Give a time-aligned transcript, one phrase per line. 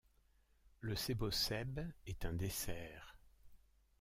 [0.79, 3.15] Le seboseb est un dessert.